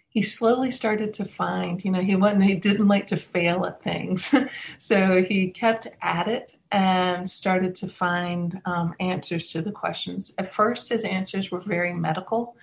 He 0.08 0.22
slowly 0.22 0.72
started 0.72 1.14
to 1.16 1.26
find, 1.26 1.84
you 1.84 1.92
know, 1.92 2.00
he 2.00 2.16
wasn't, 2.16 2.44
he 2.44 2.56
didn't 2.56 2.88
like 2.88 3.08
to 3.08 3.18
fail 3.18 3.66
at 3.66 3.84
things. 3.84 4.34
so 4.78 5.24
he 5.24 5.50
kept 5.50 5.88
at 6.02 6.30
it 6.30 6.56
and 6.72 7.30
started 7.30 7.76
to 7.76 7.90
find 7.90 8.62
um, 8.64 8.94
answers 9.02 9.52
to 9.52 9.62
the 9.62 9.72
questions. 9.72 10.34
At 10.38 10.54
first, 10.54 10.90
his 10.90 11.04
answers 11.04 11.52
were 11.52 11.62
very 11.62 11.94
medical. 11.94 12.56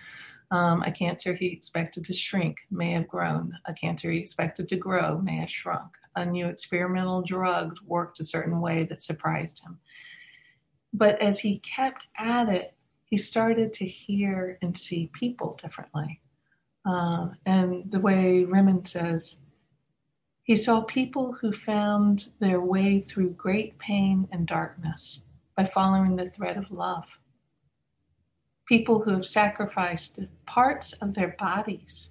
Um, 0.52 0.82
a 0.82 0.90
cancer 0.90 1.32
he 1.32 1.46
expected 1.46 2.04
to 2.06 2.12
shrink 2.12 2.58
may 2.70 2.92
have 2.92 3.06
grown. 3.06 3.56
A 3.66 3.74
cancer 3.74 4.10
he 4.10 4.18
expected 4.18 4.68
to 4.68 4.76
grow 4.76 5.18
may 5.18 5.36
have 5.36 5.50
shrunk. 5.50 5.92
A 6.16 6.26
new 6.26 6.46
experimental 6.46 7.22
drug 7.22 7.78
worked 7.86 8.18
a 8.18 8.24
certain 8.24 8.60
way 8.60 8.84
that 8.84 9.02
surprised 9.02 9.62
him. 9.64 9.78
But 10.92 11.20
as 11.20 11.38
he 11.38 11.60
kept 11.60 12.08
at 12.18 12.48
it, 12.48 12.74
he 13.04 13.16
started 13.16 13.72
to 13.74 13.86
hear 13.86 14.58
and 14.60 14.76
see 14.76 15.10
people 15.12 15.58
differently. 15.60 16.20
Uh, 16.84 17.28
and 17.46 17.90
the 17.90 18.00
way 18.00 18.44
Remen 18.44 18.84
says, 18.84 19.38
he 20.42 20.56
saw 20.56 20.80
people 20.82 21.32
who 21.32 21.52
found 21.52 22.30
their 22.40 22.60
way 22.60 22.98
through 22.98 23.30
great 23.30 23.78
pain 23.78 24.26
and 24.32 24.46
darkness 24.46 25.20
by 25.56 25.64
following 25.64 26.16
the 26.16 26.30
thread 26.30 26.56
of 26.56 26.70
love. 26.72 27.04
People 28.70 29.00
who 29.00 29.10
have 29.10 29.26
sacrificed 29.26 30.20
parts 30.46 30.92
of 30.92 31.14
their 31.14 31.34
bodies 31.40 32.10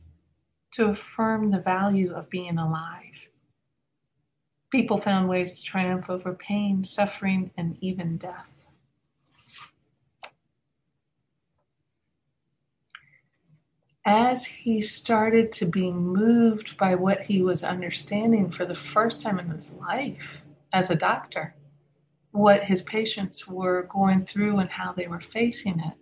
to 0.73 0.89
affirm 0.89 1.51
the 1.51 1.61
value 1.61 2.13
of 2.13 2.29
being 2.29 2.57
alive. 2.57 3.29
People 4.69 4.97
found 4.97 5.29
ways 5.29 5.57
to 5.57 5.63
triumph 5.63 6.09
over 6.09 6.33
pain, 6.33 6.83
suffering, 6.83 7.51
and 7.55 7.77
even 7.79 8.17
death. 8.17 8.49
as 14.05 14.45
he 14.45 14.81
started 14.81 15.51
to 15.51 15.67
be 15.67 15.91
moved 15.91 16.75
by 16.77 16.95
what 16.95 17.21
he 17.21 17.43
was 17.43 17.63
understanding 17.63 18.49
for 18.49 18.65
the 18.65 18.73
first 18.73 19.21
time 19.21 19.37
in 19.37 19.47
his 19.49 19.71
life 19.73 20.37
as 20.73 20.89
a 20.89 20.95
doctor, 20.95 21.53
what 22.31 22.63
his 22.63 22.81
patients 22.81 23.47
were 23.47 23.83
going 23.83 24.25
through 24.25 24.57
and 24.57 24.71
how 24.71 24.91
they 24.91 25.05
were 25.05 25.21
facing 25.21 25.79
it, 25.79 25.93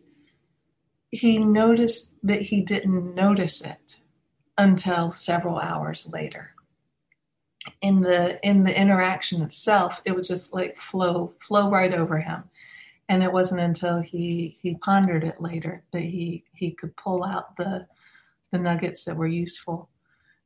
he 1.12 1.38
noticed 1.38 2.12
that 2.24 2.42
he 2.42 2.62
didn't 2.62 3.16
notice 3.16 3.62
it 3.62 4.00
until 4.58 5.12
several 5.12 5.60
hours 5.60 6.08
later. 6.12 6.52
In 7.82 8.02
the 8.02 8.40
in 8.48 8.64
the 8.64 8.80
interaction 8.80 9.42
itself, 9.42 10.02
it 10.06 10.14
would 10.14 10.24
just 10.24 10.54
like 10.54 10.78
flow 10.78 11.34
flow 11.40 11.70
right 11.70 11.94
over 11.94 12.20
him 12.20 12.44
and 13.10 13.24
it 13.24 13.32
wasn't 13.32 13.62
until 13.62 14.00
he 14.00 14.58
he 14.62 14.76
pondered 14.76 15.24
it 15.24 15.42
later 15.42 15.84
that 15.92 16.02
he 16.02 16.44
he 16.54 16.72
could 16.72 16.96
pull 16.96 17.24
out 17.24 17.56
the 17.56 17.88
the 18.52 18.58
nuggets 18.58 19.04
that 19.06 19.18
were 19.18 19.28
useful. 19.28 19.90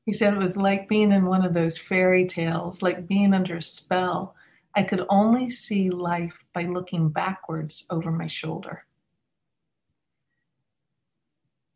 He 0.06 0.14
said 0.14 0.34
it 0.34 0.40
was 0.40 0.58
like 0.58 0.90
being 0.90 1.12
in 1.12 1.26
one 1.26 1.46
of 1.46 1.54
those 1.54 1.78
fairy 1.78 2.26
tales, 2.26 2.82
like 2.82 3.08
being 3.08 3.34
under 3.34 3.58
a 3.58 3.62
spell. 3.62 4.36
I 4.76 4.84
could 4.84 5.06
only 5.10 5.50
see 5.50 5.90
life 5.90 6.44
by 6.54 6.64
looking 6.64 7.10
backwards 7.10 7.86
over 7.90 8.12
my 8.12 8.26
shoulder. 8.26 8.86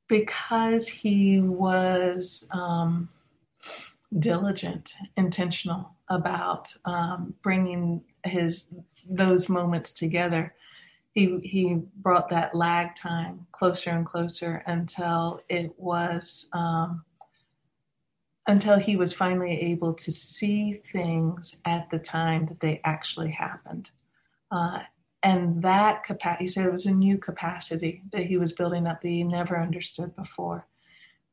Because 0.08 0.88
he 0.88 1.40
was 1.40 2.48
um, 2.52 3.10
diligent, 4.20 4.96
intentional 5.18 5.96
about 6.10 6.74
um, 6.86 7.34
bringing 7.42 8.04
his 8.24 8.68
those 9.10 9.50
moments 9.50 9.92
together. 9.92 10.54
He 11.12 11.40
he 11.40 11.82
brought 11.98 12.30
that 12.30 12.56
lag 12.56 12.96
time 12.96 13.48
closer 13.52 13.92
and 13.92 14.06
closer 14.06 14.64
until 14.68 15.42
it 15.50 15.74
was 15.78 16.50
um, 16.54 17.04
until 18.48 18.78
he 18.78 18.96
was 18.96 19.14
finally 19.14 19.60
able 19.60 19.94
to 19.94 20.12
see 20.12 20.82
things 20.92 21.56
at 21.66 21.90
the 21.90 22.00
time 22.00 22.46
that 22.46 22.60
they 22.60 22.80
actually 22.84 23.32
happened. 23.32 23.90
Uh, 24.52 24.80
and 25.26 25.64
that 25.64 26.04
capacity, 26.04 26.44
he 26.44 26.48
said 26.48 26.68
it 26.68 26.72
was 26.72 26.86
a 26.86 26.92
new 26.92 27.18
capacity 27.18 28.04
that 28.12 28.28
he 28.28 28.38
was 28.38 28.54
building 28.54 28.86
up 28.86 29.02
that 29.02 29.10
he 29.10 29.24
never 29.24 29.60
understood 29.60 30.16
before. 30.16 30.68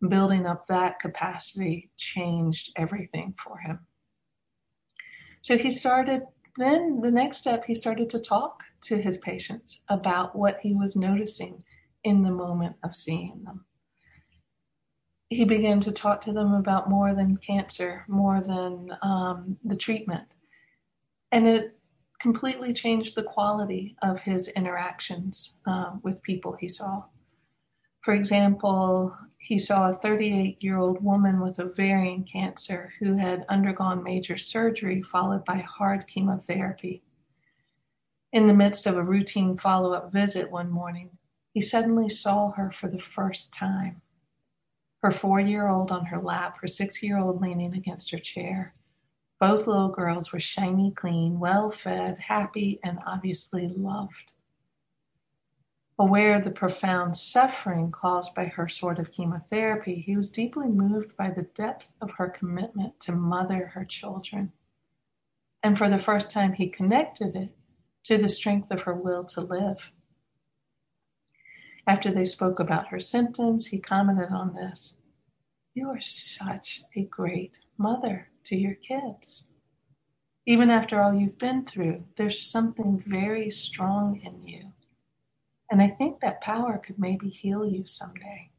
Building 0.09 0.47
up 0.47 0.67
that 0.69 0.99
capacity 0.99 1.91
changed 1.99 2.73
everything 2.75 3.35
for 3.37 3.59
him. 3.59 3.81
So 5.43 5.59
he 5.59 5.71
started, 5.71 6.23
then 6.57 7.03
the 7.03 7.11
next 7.11 7.39
step, 7.39 7.67
he 7.67 7.75
started 7.75 8.09
to 8.11 8.19
talk 8.19 8.63
to 8.85 8.97
his 8.97 9.19
patients 9.19 9.83
about 9.89 10.35
what 10.35 10.61
he 10.63 10.73
was 10.73 10.97
noticing 10.97 11.63
in 12.03 12.23
the 12.23 12.31
moment 12.31 12.77
of 12.83 12.97
seeing 12.97 13.43
them 13.45 13.67
he 15.29 15.45
began 15.47 15.81
to 15.81 15.93
talk 15.93 16.21
to 16.21 16.33
them 16.33 16.53
about 16.53 16.91
more 16.91 17.15
than 17.15 17.39
cancer, 17.39 18.05
more 18.07 18.43
than 18.47 18.95
um, 19.01 19.57
the 19.65 19.77
treatment. 19.77 20.25
And 21.31 21.49
it 21.49 21.79
completely 22.23 22.73
changed 22.73 23.17
the 23.17 23.23
quality 23.25 23.97
of 24.01 24.21
his 24.21 24.47
interactions 24.49 25.55
uh, 25.67 25.91
with 26.05 26.23
people 26.23 26.57
he 26.61 26.69
saw. 26.69 27.03
For 28.03 28.15
example, 28.15 29.13
he 29.39 29.59
saw 29.59 29.91
a 29.91 29.95
38 29.95 30.63
year 30.63 30.79
old 30.79 31.03
woman 31.03 31.41
with 31.41 31.59
ovarian 31.59 32.23
cancer 32.23 32.93
who 33.01 33.17
had 33.17 33.45
undergone 33.49 34.05
major 34.05 34.37
surgery 34.37 35.03
followed 35.03 35.45
by 35.45 35.57
hard 35.57 36.07
chemotherapy. 36.07 37.03
In 38.33 38.47
the 38.47 38.55
midst 38.55 38.87
of 38.87 38.97
a 38.97 39.03
routine 39.03 39.59
follow 39.59 39.93
up 39.93 40.13
visit 40.13 40.49
one 40.49 40.71
morning, 40.71 41.11
he 41.53 41.61
suddenly 41.61 42.09
saw 42.09 42.53
her 42.53 42.71
for 42.71 42.89
the 42.89 43.01
first 43.01 43.53
time 43.53 44.01
her 45.03 45.11
four 45.11 45.41
year 45.41 45.67
old 45.69 45.91
on 45.91 46.07
her 46.07 46.21
lap, 46.21 46.59
her 46.61 46.69
six 46.69 47.03
year 47.03 47.19
old 47.19 47.41
leaning 47.41 47.75
against 47.75 48.13
her 48.13 48.19
chair. 48.19 48.75
Both 49.43 49.67
little 49.67 49.89
girls 49.89 50.33
were 50.33 50.39
shiny 50.39 50.93
clean, 50.93 51.41
well 51.41 51.73
fed, 51.73 52.17
happy, 52.21 52.79
and 52.85 53.01
obviously 53.05 53.67
loved. 53.67 54.35
Aware 55.99 56.37
of 56.37 56.45
the 56.45 56.53
profound 56.53 57.17
suffering 57.17 57.91
caused 57.91 58.37
by 58.37 58.45
her 58.45 58.69
sort 58.69 59.01
of 59.01 59.11
chemotherapy, 59.11 59.97
he 59.97 60.17
was 60.17 60.31
deeply 60.31 60.69
moved 60.69 61.17
by 61.17 61.31
the 61.31 61.49
depth 61.57 61.91
of 62.01 62.13
her 62.13 62.29
commitment 62.29 63.01
to 63.01 63.11
mother 63.11 63.73
her 63.75 63.85
children. 63.85 64.53
And 65.61 65.77
for 65.77 65.91
the 65.91 65.99
first 65.99 66.31
time, 66.31 66.53
he 66.53 66.69
connected 66.69 67.35
it 67.35 67.51
to 68.05 68.19
the 68.19 68.29
strength 68.29 68.71
of 68.71 68.83
her 68.83 68.95
will 68.95 69.25
to 69.25 69.41
live. 69.41 69.91
After 71.85 72.13
they 72.13 72.27
spoke 72.27 72.61
about 72.61 72.91
her 72.91 73.01
symptoms, 73.01 73.67
he 73.67 73.81
commented 73.81 74.31
on 74.31 74.55
this. 74.55 74.99
You 75.75 75.89
are 75.89 76.01
such 76.01 76.85
a 76.95 77.03
great 77.03 77.59
mother 77.77 78.29
to 78.45 78.57
your 78.57 78.75
kids. 78.75 79.45
Even 80.47 80.71
after 80.71 81.01
all 81.01 81.15
you've 81.15 81.39
been 81.39 81.65
through, 81.65 82.05
there's 82.17 82.41
something 82.41 83.03
very 83.07 83.51
strong 83.51 84.21
in 84.25 84.43
you. 84.47 84.73
And 85.71 85.81
I 85.81 85.89
think 85.89 86.21
that 86.21 86.41
power 86.41 86.79
could 86.79 86.99
maybe 86.99 87.29
heal 87.29 87.65
you 87.65 87.87
someday. 87.87 88.51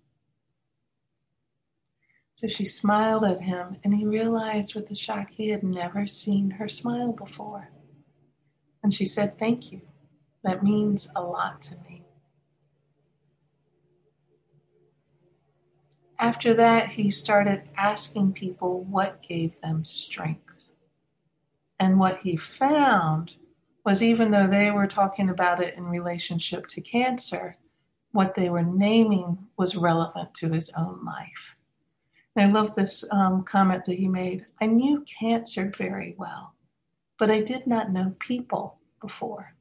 So 2.36 2.48
she 2.48 2.66
smiled 2.66 3.24
at 3.24 3.42
him, 3.42 3.78
and 3.84 3.96
he 3.96 4.06
realized 4.06 4.74
with 4.74 4.90
a 4.90 4.96
shock 4.96 5.30
he 5.30 5.50
had 5.50 5.64
never 5.64 6.08
seen 6.08 6.52
her 6.52 6.68
smile 6.68 7.12
before. 7.12 7.70
And 8.82 8.94
she 8.94 9.06
said, 9.06 9.38
Thank 9.38 9.72
you. 9.72 9.82
That 10.44 10.64
means 10.64 11.10
a 11.16 11.22
lot 11.22 11.62
to 11.64 11.76
me. 11.88 12.03
After 16.24 16.54
that, 16.54 16.88
he 16.88 17.12
started 17.12 17.64
asking 17.76 18.32
people 18.32 18.86
what 18.86 19.22
gave 19.22 19.60
them 19.60 19.84
strength. 19.84 20.72
And 21.82 22.00
what 22.00 22.20
he 22.20 22.38
found 22.38 23.36
was 23.84 24.02
even 24.02 24.32
though 24.32 24.48
they 24.48 24.72
were 24.72 24.88
talking 24.88 25.28
about 25.28 25.62
it 25.62 25.76
in 25.76 25.84
relationship 25.84 26.68
to 26.68 26.80
cancer, 26.80 27.56
what 28.14 28.36
they 28.36 28.50
were 28.50 28.64
naming 28.64 29.38
was 29.58 29.76
relevant 29.76 30.34
to 30.36 30.48
his 30.48 30.72
own 30.78 31.04
life. 31.04 31.58
And 32.38 32.48
I 32.48 32.58
love 32.58 32.74
this 32.74 33.04
um, 33.12 33.44
comment 33.44 33.84
that 33.84 34.00
he 34.00 34.08
made. 34.08 34.46
I 34.62 34.68
knew 34.68 35.04
cancer 35.20 35.74
very 35.78 36.16
well, 36.18 36.54
but 37.20 37.32
I 37.32 37.42
did 37.42 37.68
not 37.68 37.92
know 37.92 38.16
people 38.20 38.80
before. 39.02 39.56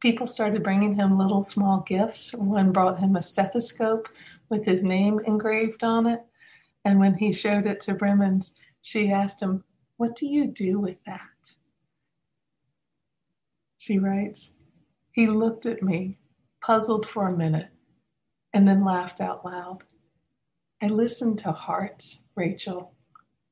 People 0.00 0.26
started 0.26 0.64
bringing 0.64 0.96
him 0.96 1.18
little 1.18 1.44
small 1.44 1.84
gifts. 1.86 2.34
One 2.34 2.72
brought 2.72 2.98
him 2.98 3.14
a 3.14 3.22
stethoscope 3.22 4.08
with 4.50 4.64
his 4.64 4.82
name 4.84 5.20
engraved 5.26 5.84
on 5.84 6.06
it. 6.06 6.20
And 6.84 6.98
when 6.98 7.14
he 7.14 7.32
showed 7.32 7.66
it 7.66 7.80
to 7.82 7.94
Brimmons, 7.94 8.54
she 8.82 9.10
asked 9.10 9.42
him, 9.42 9.64
What 9.96 10.16
do 10.16 10.26
you 10.26 10.46
do 10.46 10.78
with 10.78 11.02
that? 11.04 11.20
She 13.76 13.98
writes, 13.98 14.52
He 15.12 15.26
looked 15.26 15.66
at 15.66 15.82
me, 15.82 16.18
puzzled 16.62 17.06
for 17.06 17.28
a 17.28 17.36
minute, 17.36 17.68
and 18.52 18.66
then 18.66 18.84
laughed 18.84 19.20
out 19.20 19.44
loud. 19.44 19.78
I 20.82 20.86
listen 20.86 21.36
to 21.38 21.52
hearts, 21.52 22.22
Rachel. 22.36 22.92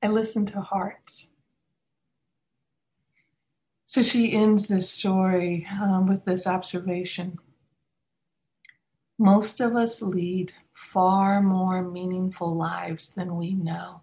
I 0.03 0.09
listen 0.09 0.47
to 0.47 0.61
hearts. 0.61 1.29
So 3.87 4.03
she 4.03 4.33
ends 4.33 4.67
this 4.67 4.91
story 4.91 5.67
um, 5.81 6.07
with 6.07 6.25
this 6.25 6.47
observation. 6.47 7.39
Most 9.19 9.61
of 9.61 9.75
us 9.75 10.03
lead 10.03 10.53
far 10.77 11.41
more 11.41 11.83
meaningful 11.83 12.55
lives 12.55 13.11
than 13.11 13.37
we 13.37 13.55
know. 13.55 14.03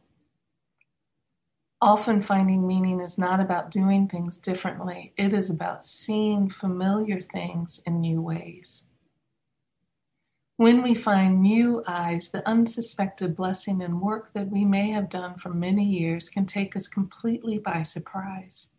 Often 1.80 2.24
finding 2.24 2.66
meaning 2.66 3.00
is 3.00 3.18
not 3.18 3.40
about 3.40 3.70
doing 3.70 4.08
things 4.08 4.40
differently, 4.40 5.14
it 5.16 5.34
is 5.34 5.50
about 5.50 5.84
seeing 5.84 6.50
familiar 6.50 7.22
things 7.22 7.82
in 7.86 8.02
new 8.02 8.22
ways. 8.22 8.86
When 10.58 10.82
we 10.82 10.96
find 10.96 11.42
new 11.42 11.84
eyes, 11.88 12.32
the 12.32 12.48
unsuspected 12.48 13.36
blessing 13.36 13.82
and 13.82 14.02
work 14.02 14.34
that 14.34 14.50
we 14.50 14.66
may 14.66 14.92
have 14.92 15.10
done 15.10 15.38
for 15.38 15.50
many 15.50 15.84
years 15.84 16.30
can 16.30 16.46
take 16.46 16.76
us 16.76 16.88
completely 16.88 17.58
by 17.58 17.84
surprise. 17.84 18.70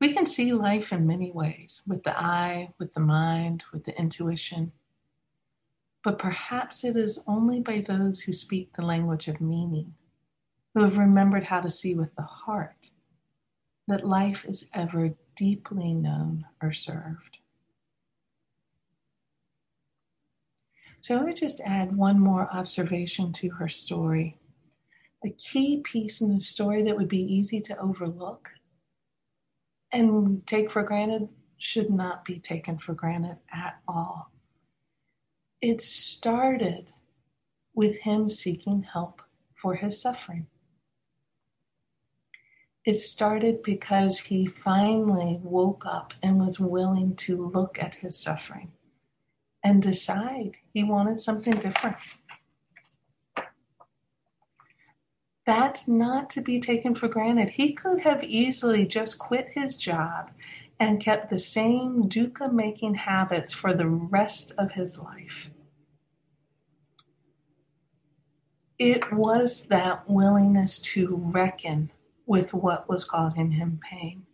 We 0.00 0.12
can 0.12 0.24
see 0.24 0.52
life 0.52 0.92
in 0.92 1.06
many 1.06 1.32
ways 1.32 1.82
with 1.86 2.04
the 2.04 2.18
eye, 2.18 2.70
with 2.78 2.92
the 2.92 3.00
mind, 3.00 3.64
with 3.72 3.84
the 3.84 3.98
intuition. 3.98 4.72
But 6.04 6.18
perhaps 6.18 6.84
it 6.84 6.96
is 6.96 7.20
only 7.26 7.60
by 7.60 7.80
those 7.80 8.20
who 8.20 8.32
speak 8.32 8.72
the 8.72 8.86
language 8.86 9.28
of 9.28 9.40
meaning, 9.40 9.94
who 10.74 10.84
have 10.84 10.96
remembered 10.96 11.44
how 11.44 11.60
to 11.60 11.70
see 11.70 11.94
with 11.94 12.14
the 12.14 12.22
heart, 12.22 12.90
that 13.88 14.06
life 14.06 14.44
is 14.46 14.68
ever 14.72 15.14
deeply 15.34 15.92
known 15.92 16.46
or 16.62 16.72
served. 16.72 17.38
So 21.00 21.16
I 21.16 21.22
would 21.22 21.36
just 21.36 21.60
add 21.60 21.96
one 21.96 22.18
more 22.18 22.48
observation 22.52 23.32
to 23.34 23.50
her 23.50 23.68
story. 23.68 24.38
The 25.22 25.30
key 25.30 25.80
piece 25.84 26.20
in 26.20 26.34
the 26.34 26.40
story 26.40 26.82
that 26.84 26.96
would 26.96 27.08
be 27.08 27.22
easy 27.22 27.60
to 27.62 27.78
overlook 27.78 28.50
and 29.90 30.46
take 30.46 30.70
for 30.70 30.82
granted 30.82 31.28
should 31.56 31.90
not 31.90 32.24
be 32.24 32.38
taken 32.38 32.78
for 32.78 32.94
granted 32.94 33.38
at 33.52 33.80
all 33.88 34.30
it 35.60 35.80
started 35.80 36.92
with 37.74 37.96
him 37.98 38.30
seeking 38.30 38.82
help 38.82 39.22
for 39.54 39.74
his 39.74 40.00
suffering. 40.00 40.46
It 42.84 42.94
started 42.94 43.62
because 43.62 44.18
he 44.18 44.46
finally 44.46 45.40
woke 45.42 45.84
up 45.84 46.14
and 46.22 46.40
was 46.40 46.60
willing 46.60 47.16
to 47.16 47.50
look 47.50 47.78
at 47.78 47.96
his 47.96 48.18
suffering 48.18 48.72
and 49.62 49.82
decide 49.82 50.52
he 50.72 50.84
wanted 50.84 51.20
something 51.20 51.56
different. 51.58 51.96
That's 55.44 55.88
not 55.88 56.30
to 56.30 56.40
be 56.40 56.60
taken 56.60 56.94
for 56.94 57.08
granted. 57.08 57.50
He 57.50 57.72
could 57.72 58.00
have 58.00 58.22
easily 58.22 58.86
just 58.86 59.18
quit 59.18 59.48
his 59.52 59.76
job 59.76 60.30
and 60.80 61.00
kept 61.00 61.30
the 61.30 61.38
same 61.38 62.08
dukkha 62.08 62.52
making 62.52 62.94
habits 62.94 63.52
for 63.52 63.74
the 63.74 63.88
rest 63.88 64.52
of 64.58 64.72
his 64.72 64.98
life. 64.98 65.50
It 68.78 69.12
was 69.12 69.66
that 69.66 70.08
willingness 70.08 70.78
to 70.80 71.16
reckon 71.16 71.90
with 72.26 72.54
what 72.54 72.88
was 72.88 73.04
causing 73.04 73.50
him 73.52 73.80
pain 73.90 74.24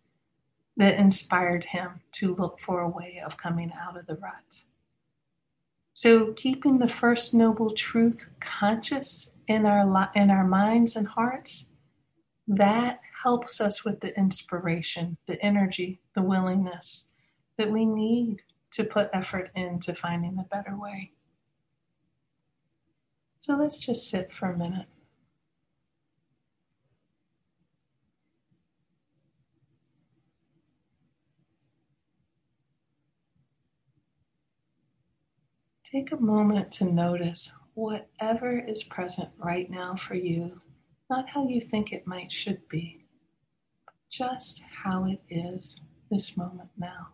that 0.77 0.99
inspired 0.99 1.65
him 1.65 2.01
to 2.13 2.35
look 2.35 2.61
for 2.61 2.81
a 2.81 2.89
way 2.89 3.23
of 3.25 3.37
coming 3.37 3.73
out 3.81 3.97
of 3.97 4.07
the 4.07 4.17
rut. 4.17 4.65
So, 5.95 6.33
keeping 6.33 6.79
the 6.79 6.89
first 6.89 7.33
noble 7.33 7.71
truth 7.71 8.29
conscious 8.41 9.31
in 9.47 9.65
our, 9.65 10.11
in 10.17 10.31
our 10.31 10.47
minds 10.47 10.97
and 10.97 11.07
hearts, 11.07 11.67
that 12.47 13.01
helps 13.23 13.61
us 13.61 13.85
with 13.85 14.01
the 14.01 14.17
inspiration, 14.19 15.17
the 15.27 15.43
energy, 15.43 16.01
the 16.15 16.23
willingness 16.23 17.09
that 17.57 17.71
we 17.71 17.87
need 17.87 18.43
to 18.73 18.85
put 18.85 19.09
effort 19.13 19.51
into 19.55 19.95
finding 19.95 20.39
a 20.39 20.55
better 20.55 20.77
way. 20.77 21.13
So 23.39 23.57
let's 23.57 23.79
just 23.79 24.09
sit 24.11 24.33
for 24.33 24.51
a 24.51 24.59
minute. 24.59 24.87
Take 35.85 36.11
a 36.11 36.17
moment 36.17 36.73
to 36.73 36.85
notice 36.85 37.53
whatever 37.75 38.59
is 38.59 38.83
present 38.83 39.29
right 39.39 39.71
now 39.71 39.95
for 39.95 40.15
you, 40.15 40.59
not 41.15 41.29
how 41.29 41.47
you 41.47 41.61
think 41.61 41.93
it 41.93 42.05
might 42.09 42.33
should 42.33 42.69
be, 42.69 43.07
just 44.11 44.61
how 44.83 45.05
it 45.05 45.23
is 45.31 45.81
this 46.11 46.37
moment 46.37 46.69
now. 46.77 47.07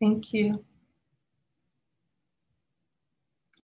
Thank 0.00 0.32
you. 0.32 0.64